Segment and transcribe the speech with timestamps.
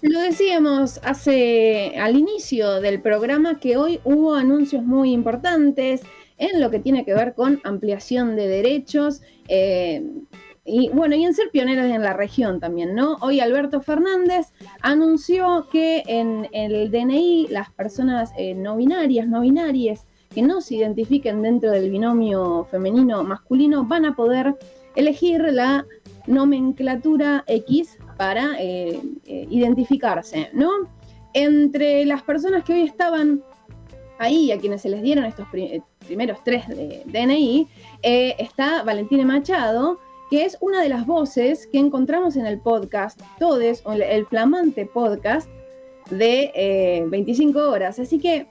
[0.00, 6.02] Lo decíamos hace al inicio del programa que hoy hubo anuncios muy importantes
[6.36, 9.22] en lo que tiene que ver con ampliación de derechos.
[9.48, 10.04] Eh,
[10.64, 13.16] y bueno, y en ser pioneros en la región también, ¿no?
[13.22, 14.52] Hoy Alberto Fernández
[14.82, 20.76] anunció que en el DNI las personas eh, no binarias, no binarias, que no se
[20.76, 24.54] identifiquen dentro del binomio femenino-masculino, van a poder
[24.94, 25.86] elegir la
[26.28, 30.70] nomenclatura X para eh, eh, identificarse, ¿no?
[31.34, 33.42] Entre las personas que hoy estaban
[34.18, 35.46] ahí, a quienes se les dieron estos
[36.06, 37.68] primeros tres de DNI,
[38.02, 39.98] está Valentina Machado,
[40.30, 45.48] que es una de las voces que encontramos en el podcast, Todes, el flamante podcast
[46.10, 47.98] de 25 eh, horas.
[47.98, 48.46] Así que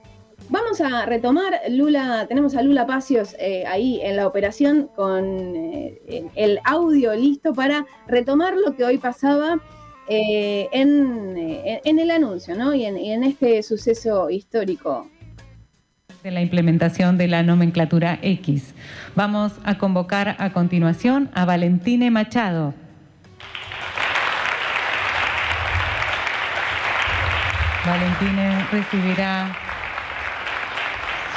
[0.50, 6.30] vamos a retomar, Lula, tenemos a Lula Pacios eh, ahí en la operación con eh,
[6.36, 9.60] el audio listo para retomar lo que hoy pasaba
[10.10, 11.36] en,
[11.84, 12.74] el anuncio, ¿no?
[12.74, 15.10] Y en, y en este suceso histórico
[16.24, 18.74] de la implementación de la nomenclatura X.
[19.16, 22.74] Vamos a convocar a continuación a Valentine Machado.
[27.86, 29.56] Valentine recibirá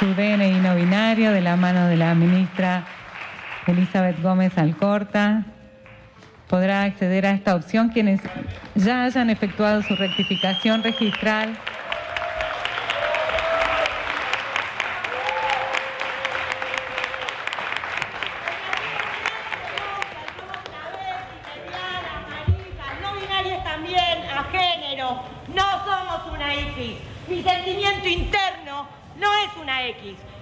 [0.01, 2.85] su DNI no binario de la mano de la ministra
[3.67, 5.45] Elizabeth Gómez Alcorta.
[6.47, 8.19] Podrá acceder a esta opción quienes
[8.73, 11.55] ya hayan efectuado su rectificación registral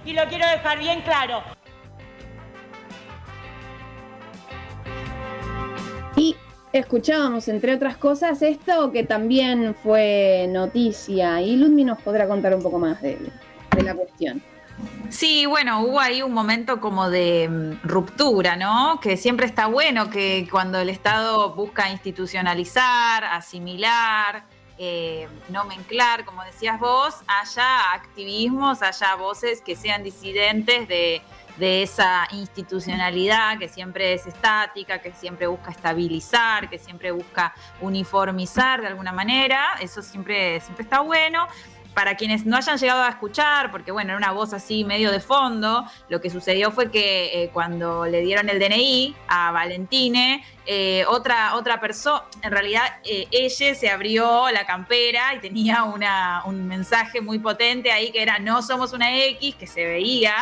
[0.04, 1.42] y lo quiero dejar bien claro.
[6.16, 6.36] Y
[6.72, 12.62] escuchábamos, entre otras cosas, esto que también fue noticia y Ludmi nos podrá contar un
[12.62, 13.18] poco más de,
[13.76, 14.42] de la cuestión.
[15.08, 19.00] Sí, bueno, hubo ahí un momento como de mm, ruptura, ¿no?
[19.00, 24.44] Que siempre está bueno que cuando el Estado busca institucionalizar, asimilar,
[24.82, 31.20] eh, nomenclar, como decías vos, haya activismos, haya voces que sean disidentes de,
[31.58, 38.86] esa institucionalidad que siempre es estática, que siempre busca estabilizar, que siempre busca uniformizar de
[38.86, 39.74] alguna manera.
[39.82, 41.46] Eso siempre, siempre está bueno
[42.00, 45.20] para quienes no hayan llegado a escuchar, porque bueno, era una voz así medio de
[45.20, 51.04] fondo, lo que sucedió fue que eh, cuando le dieron el DNI a Valentine, eh,
[51.08, 56.66] otra, otra persona, en realidad eh, ella se abrió la campera y tenía una, un
[56.66, 60.34] mensaje muy potente ahí que era no somos una X, que se veía,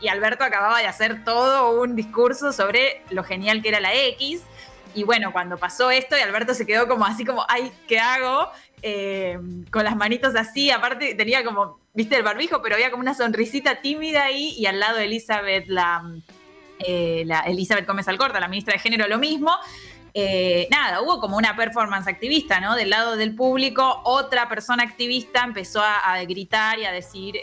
[0.00, 4.42] y Alberto acababa de hacer todo un discurso sobre lo genial que era la X.
[4.94, 8.50] Y bueno, cuando pasó esto y Alberto se quedó como así como, ay, ¿qué hago?
[8.82, 9.38] Eh,
[9.70, 13.80] con las manitos así, aparte tenía como, viste, el barbijo, pero había como una sonrisita
[13.82, 15.66] tímida ahí y al lado de Elizabeth,
[16.78, 19.52] eh, la Elizabeth Gómez Alcorta, la ministra de Género, lo mismo.
[20.12, 22.74] Eh, nada, hubo como una performance activista, ¿no?
[22.74, 27.36] Del lado del público, otra persona activista empezó a gritar y a decir,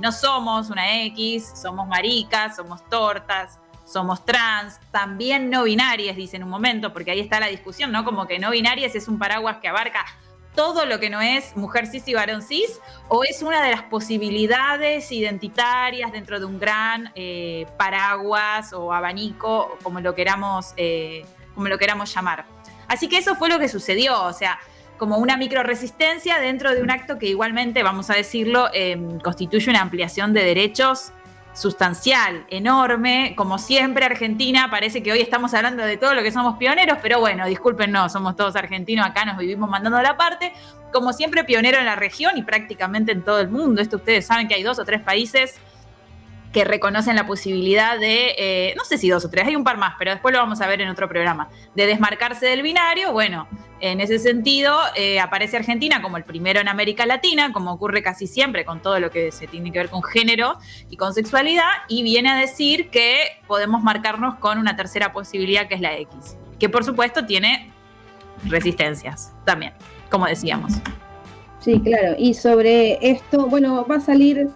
[0.00, 6.44] no somos una X, somos maricas, somos tortas, somos trans, también no binarias, dice en
[6.44, 8.04] un momento, porque ahí está la discusión, ¿no?
[8.04, 10.04] Como que no binarias es un paraguas que abarca
[10.54, 13.82] todo lo que no es mujer cis y varón cis, o es una de las
[13.84, 21.24] posibilidades identitarias dentro de un gran eh, paraguas o abanico, como lo queramos, eh,
[21.54, 22.44] como lo queramos llamar.
[22.88, 24.58] Así que eso fue lo que sucedió, o sea,
[24.98, 29.70] como una micro resistencia dentro de un acto que igualmente, vamos a decirlo, em, constituye
[29.70, 31.12] una ampliación de derechos
[31.60, 33.34] sustancial, enorme.
[33.36, 37.20] Como siempre, Argentina, parece que hoy estamos hablando de todo lo que somos pioneros, pero
[37.20, 40.54] bueno, disculpen, no, somos todos argentinos, acá nos vivimos mandando la parte.
[40.90, 43.82] Como siempre, pionero en la región y prácticamente en todo el mundo.
[43.82, 45.60] Esto ustedes saben que hay dos o tres países
[46.52, 49.76] que reconocen la posibilidad de, eh, no sé si dos o tres, hay un par
[49.76, 53.12] más, pero después lo vamos a ver en otro programa, de desmarcarse del binario.
[53.12, 53.46] Bueno,
[53.78, 58.26] en ese sentido eh, aparece Argentina como el primero en América Latina, como ocurre casi
[58.26, 60.58] siempre con todo lo que se tiene que ver con género
[60.88, 65.76] y con sexualidad, y viene a decir que podemos marcarnos con una tercera posibilidad que
[65.76, 67.72] es la X, que por supuesto tiene
[68.44, 69.72] resistencias también,
[70.10, 70.72] como decíamos.
[71.60, 72.14] Sí, claro.
[72.18, 74.48] Y sobre esto, bueno, va a salir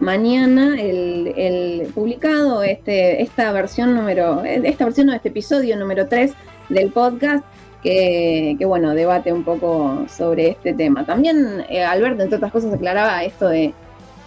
[0.00, 6.32] mañana el, publicado este, esta versión número, esta versión de este episodio número 3
[6.68, 7.44] del podcast
[7.82, 11.04] que, bueno, debate un poco sobre este tema.
[11.04, 13.72] También eh, Alberto, entre otras cosas, aclaraba esto de,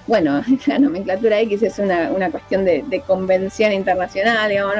[0.07, 4.75] bueno, la nomenclatura X es una, cuestión de, convención internacional, digamos.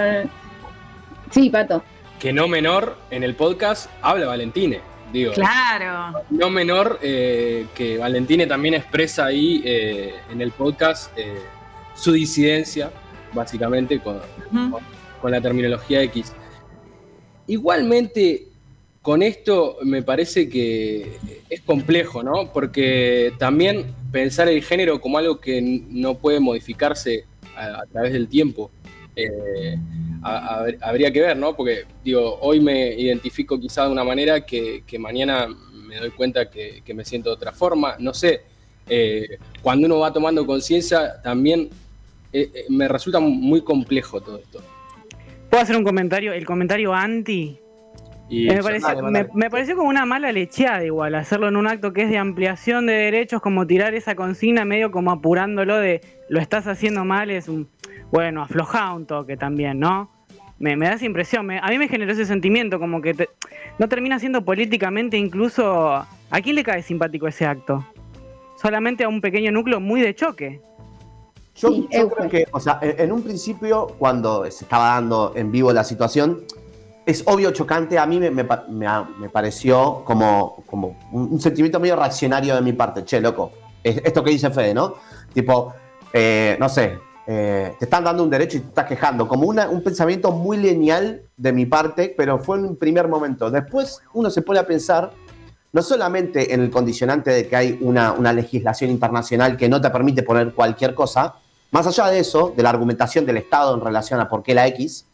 [1.32, 1.84] Sí, Pato.
[2.20, 4.91] Que no menor, en el podcast habla Valentine.
[5.12, 5.34] Digo.
[5.34, 6.22] Claro.
[6.30, 11.40] No menor eh, que Valentine también expresa ahí eh, en el podcast eh,
[11.96, 12.92] su disidencia,
[13.34, 14.20] básicamente, con,
[15.22, 16.34] con, la terminología X.
[17.48, 18.48] Igualmente,
[19.02, 21.18] con esto me parece que
[21.50, 22.52] es complejo, ¿no?
[22.54, 27.26] Porque también pensar el género como algo que no puede modificarse
[27.56, 28.72] a, través del tiempo.
[29.16, 29.78] Eh,
[30.24, 31.56] habría que ver, ¿no?
[31.56, 36.82] Porque, digo, hoy me identifico quizá de una manera que, mañana me doy cuenta que,
[36.94, 37.96] me siento de otra forma.
[38.00, 38.42] No sé,
[38.88, 41.70] eh, cuando uno va tomando conciencia, también
[42.34, 44.62] eh, me resulta muy complejo todo esto.
[45.50, 46.32] ¿Puedo hacer un comentario?
[46.32, 47.62] El comentario anti
[48.32, 52.86] me, pareció, como una mala lecheada igual, hacerlo en un acto que es de ampliación
[52.86, 57.50] de derechos, como tirar esa consigna medio como apurándolo de lo estás haciendo mal, es
[57.50, 57.68] un,
[58.12, 60.10] bueno, afloja un toque también, ¿no?
[60.60, 63.28] Me, da esa impresión, a mí me generó ese sentimiento, como que
[63.80, 66.06] no termina siendo políticamente incluso...
[66.34, 67.86] ¿A quién le cae simpático ese acto?
[68.62, 70.62] Solamente a un pequeño núcleo muy de choque.
[71.56, 75.74] Yo, yo creo que, o sea, en un principio, cuando se estaba dando en vivo
[75.74, 76.44] la situación,
[77.06, 82.56] es obvio chocante, a mí me, me, me, pareció como, como un, sentimiento medio reaccionario
[82.56, 83.52] de mi parte, che, loco,
[83.84, 84.96] esto que dice Fede, ¿no?
[85.34, 85.74] Tipo,
[86.14, 89.70] eh, no sé, eh, te están dando un derecho y te estás quejando, como una,
[89.70, 93.50] un pensamiento muy lineal de mi parte, pero fue en un primer momento.
[93.52, 95.12] Después uno se pone a pensar
[95.74, 99.90] no solamente en el condicionante de que hay una, una legislación internacional que no te
[99.90, 101.36] permite poner cualquier cosa,
[101.72, 104.68] más allá de eso, de la argumentación del Estado en relación a por qué la
[104.68, 105.06] X,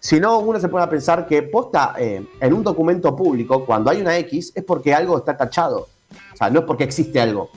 [0.00, 3.90] si no, uno se pone a pensar que posta eh, en un documento público, cuando
[3.90, 5.88] hay una X, es porque algo está tachado.
[6.32, 7.50] O sea, no es porque existe algo.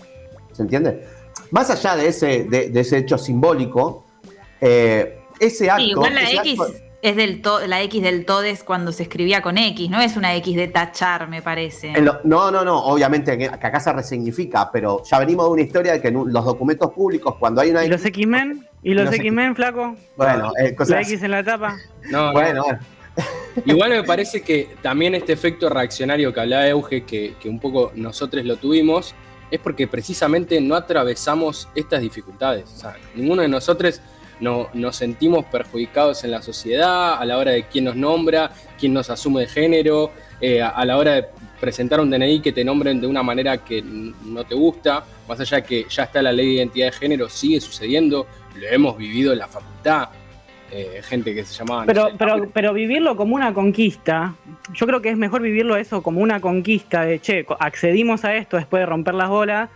[0.51, 1.07] ¿Se entiende?
[1.51, 4.05] Más allá de ese, de, ese hecho simbólico,
[4.59, 5.83] eh, ese acto.
[5.83, 6.59] igual la X
[7.01, 10.55] es del la X del TODES cuando se escribía con X, no es una X
[10.55, 11.93] de tachar, me parece.
[12.23, 16.01] no, no, no, obviamente que, acá se resignifica, pero ya venimos de una historia de
[16.01, 18.67] que en los documentos públicos, cuando hay una ¿Y los X-Men?
[18.83, 19.95] ¿Y los, X-Men, flaco?
[20.15, 20.95] Bueno, eh, cosas...
[20.95, 21.77] La X en la tapa.
[22.11, 22.63] No, bueno,
[23.65, 27.91] Igual me parece que también este efecto reaccionario que hablaba Euge, que, que un poco
[27.95, 29.13] nosotros lo tuvimos,
[29.51, 32.71] es porque precisamente no atravesamos estas dificultades.
[32.73, 34.01] O sea, ninguno de nosotros
[34.39, 38.93] no, nos sentimos perjudicados en la sociedad a la hora de quién nos nombra, quién
[38.93, 41.25] nos asume de género, eh, a, la hora de
[41.59, 45.57] presentar un DNI que te nombren de una manera que no te gusta, más allá
[45.57, 48.25] de que ya está la ley de identidad de género, sigue sucediendo,
[48.55, 50.09] lo hemos vivido en la facultad.
[50.71, 51.85] Eh, gente que se llamaba.
[51.85, 54.35] Pero, pero, pero vivirlo como una conquista,
[54.73, 58.55] yo creo que es mejor vivirlo eso como una conquista de che, accedimos a esto
[58.55, 59.69] después de romper las bolas,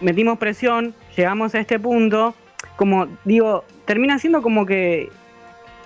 [0.00, 2.34] metimos presión, llegamos a este punto,
[2.76, 5.10] como digo, termina siendo como que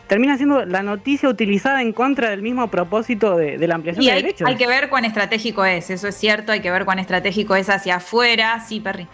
[0.07, 4.49] termina siendo la noticia utilizada en contra del mismo propósito de, la ampliación de derechos.
[4.49, 7.71] Hay que ver cuán estratégico es, eso es cierto, hay que ver cuán estratégico es
[7.71, 8.61] hacia afuera.
[8.61, 9.07] Sí, Perry.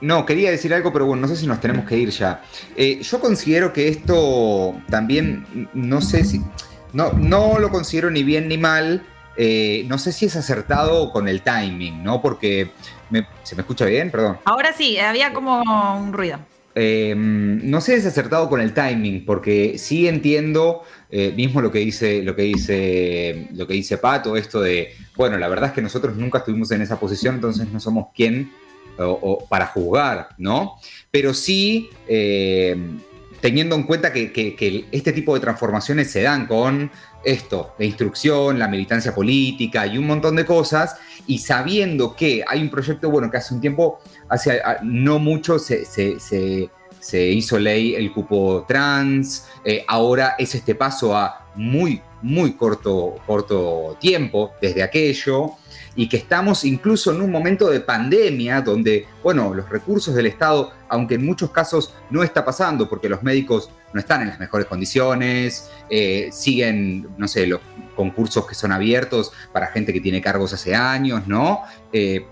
[0.00, 2.42] No, quería decir algo, pero bueno, no sé si nos tenemos que ir ya.
[2.76, 6.40] Eh, yo considero que esto también, no sé si,
[6.92, 9.04] no, no lo considero ni bien ni mal,
[9.36, 12.22] eh, no sé si es acertado con el timing, ¿no?
[12.22, 12.70] Porque,
[13.42, 14.10] ¿se me escucha bien?
[14.10, 14.38] Perdón.
[14.44, 15.62] Ahora sí, había como
[15.96, 16.38] un ruido.
[16.74, 21.72] Em, no sé si es acertado con el timing, porque sí entiendo eh, mismo lo
[21.72, 25.72] que dice, lo que dice, lo que dice Pato, esto de, bueno, la verdad es
[25.72, 28.52] que nosotros nunca estuvimos en esa posición, entonces no somos quien
[29.48, 30.76] para juzgar, ¿no?
[31.10, 32.98] Pero sí em,
[33.40, 36.90] teniendo en cuenta que, este tipo de transformaciones se dan con
[37.24, 42.62] esto, la instrucción, la militancia política y un montón de cosas, y sabiendo que hay
[42.62, 45.84] un proyecto, bueno, que hace un tiempo hace no mucho se,
[47.12, 53.96] hizo ley el cupo trans, eh, ahora es este paso a muy, muy corto, corto
[54.00, 55.52] tiempo desde aquello,
[55.98, 60.72] y que estamos incluso en un momento de pandemia donde, bueno, los recursos del Estado,
[60.88, 64.68] aunque en muchos casos no está pasando porque los médicos no están en las mejores
[64.68, 67.60] condiciones, eh, siguen, no sé, los
[67.96, 71.62] concursos que son abiertos para gente que tiene cargos hace años, ¿no?
[71.92, 72.24] Eh,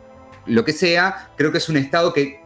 [0.47, 2.41] lo que sea, creo que es un Estado que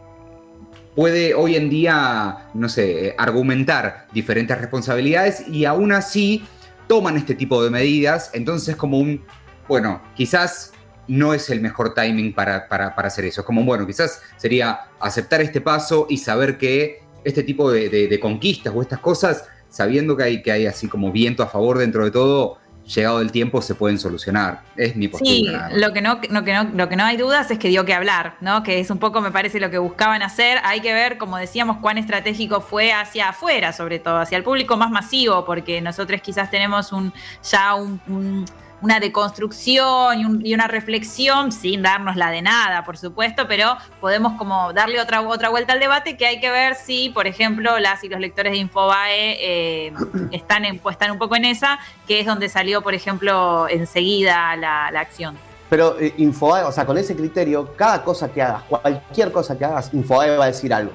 [0.95, 6.43] puede hoy en día, no sé, argumentar diferentes responsabilidades y aún así
[6.87, 8.31] toman este tipo de medidas.
[8.33, 9.23] Entonces, como un,
[9.67, 10.73] bueno, quizás
[11.11, 13.41] no es el mejor timing para, hacer eso.
[13.41, 18.73] Es como, bueno, quizás sería aceptar este paso y saber que este tipo de, conquistas
[18.73, 22.11] o estas cosas, sabiendo que hay, que hay así como viento a favor dentro de
[22.11, 24.61] todo, llegado el tiempo se pueden solucionar.
[24.77, 25.69] Es mi postura.
[25.69, 27.93] Sí, lo que, no, que no, lo que no hay dudas es que dio que
[27.93, 28.63] hablar, ¿no?
[28.63, 30.59] Que es un poco, me parece, lo que buscaban hacer.
[30.63, 34.77] Hay que ver, como decíamos, cuán estratégico fue hacia afuera, sobre todo, hacia el público
[34.77, 37.11] más masivo, porque nosotros quizás tenemos un
[37.43, 38.45] ya un
[38.81, 44.73] una deconstrucción y, una reflexión, sin darnos la de nada, por supuesto, pero podemos como
[44.73, 48.09] darle otra, otra vuelta al debate que hay que ver si, por ejemplo, las y
[48.09, 49.93] los lectores de Infobae eh,
[50.31, 54.55] están, en, pues, están un poco en esa, que es donde salió, por ejemplo, enseguida
[54.55, 55.35] la, acción.
[55.69, 59.65] Pero eh, Infobae, o sea, con ese criterio, cada cosa que hagas, cualquier cosa que
[59.65, 60.91] hagas, Infobae va a decir algo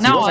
[0.00, 0.26] no,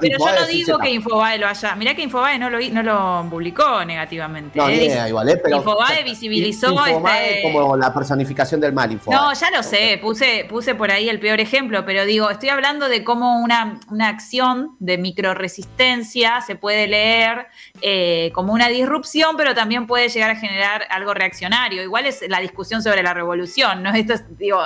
[0.00, 1.74] pero yo no digo que Infobae lo haya.
[1.74, 4.58] Mirá que Infobae no lo, no lo publicó negativamente.
[4.58, 6.70] No, eh, igual, eh, pero, Infobae visibilizó.
[6.70, 7.52] Infobae este...
[7.52, 8.92] como la personificación del mal.
[8.92, 9.18] Infobae.
[9.18, 12.88] No, ya lo sé, puse, puse por ahí el peor ejemplo, pero digo, estoy hablando
[12.88, 17.46] de cómo una, una acción de microresistencia se puede leer
[17.80, 21.82] eh, como una disrupción, pero también puede llegar a generar algo reaccionario.
[21.82, 23.90] Igual es la discusión sobre la revolución, ¿no?
[23.94, 24.62] Esto es, digo,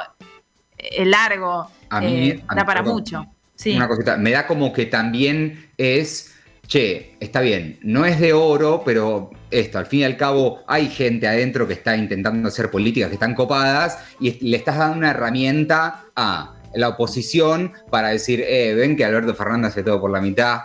[0.77, 3.27] es largo, a mí, da para mucho.
[3.67, 6.35] Una cosita, me da como que también es,
[6.67, 10.89] che, está bien, no es de oro, pero esto, al fin y al cabo hay
[10.89, 15.11] gente adentro que está intentando hacer políticas que están copadas y le estás dando una
[15.11, 20.21] herramienta a la oposición para decir, eh, ven que Alberto Fernández hace todo por la
[20.21, 20.61] mitad,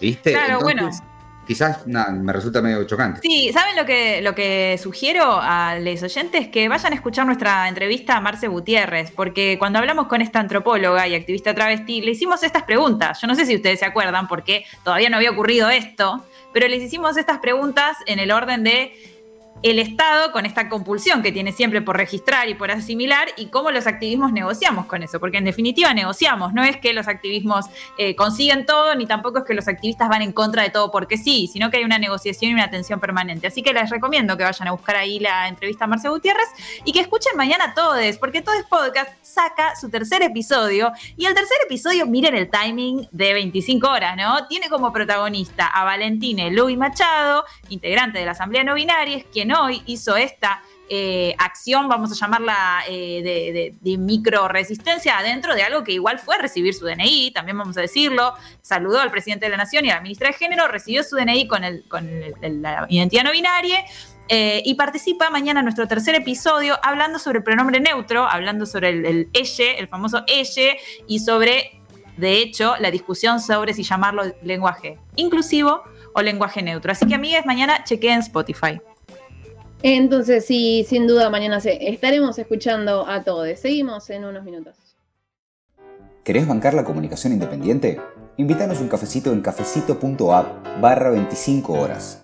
[0.00, 0.32] ¿viste?
[0.32, 0.90] Claro, bueno
[1.52, 3.20] quizás me resulta medio chocante.
[3.22, 6.48] Sí, ¿saben lo que, lo que sugiero a los oyentes?
[6.48, 11.06] Que vayan a escuchar nuestra entrevista a Marce Gutiérrez, porque cuando hablamos con esta antropóloga
[11.06, 13.20] y activista travesti, le hicimos estas preguntas.
[13.20, 16.82] Yo no sé si ustedes se acuerdan, porque todavía no había ocurrido esto, pero les
[16.82, 18.94] hicimos estas preguntas en el orden de
[19.62, 23.70] el Estado con esta compulsión que tiene siempre por registrar y por asimilar y cómo
[23.70, 27.66] los activismos negociamos con eso, porque en definitiva negociamos, no es que los activismos
[27.96, 31.16] eh, consiguen todo, ni tampoco es que los activistas van en contra de todo porque
[31.16, 33.46] sí, sino que hay una negociación y una atención permanente.
[33.46, 36.48] Así que les recomiendo que vayan a buscar ahí la entrevista a Marce Gutiérrez
[36.84, 41.56] y que escuchen mañana Todes, porque Todes Podcast saca su tercer episodio y el tercer
[41.64, 44.46] episodio, miren el timing de 25 horas, ¿no?
[44.48, 49.51] Tiene como protagonista a Valentine Luis Machado, integrante de la Asamblea No Binaria, quien
[49.86, 50.62] hizo esta
[50.94, 56.36] eh, acción, vamos a llamarla eh, de, micro resistencia adentro de algo que igual fue
[56.36, 59.94] recibir su DNI, también vamos a decirlo, saludó al presidente de la Nación y a
[59.94, 63.84] la ministra de Género, recibió su DNI con, la identidad no binaria.
[64.28, 68.90] Eh, y participa mañana en nuestro tercer episodio hablando sobre el pronombre neutro, hablando sobre
[68.90, 71.80] el, el elle, el famoso elle, y sobre,
[72.18, 75.82] de hecho, la discusión sobre si llamarlo lenguaje inclusivo
[76.14, 76.92] o lenguaje neutro.
[76.92, 78.80] Así que, amigas, mañana chequeen Spotify.
[79.82, 83.48] Entonces, sí, sin duda, mañana estaremos escuchando a todos.
[83.58, 84.74] Seguimos en unos minutos.
[86.24, 88.00] ¿Querés bancar la comunicación independiente?
[88.36, 92.20] Invítanos un cafecito en cafecito.app barra 25 horas.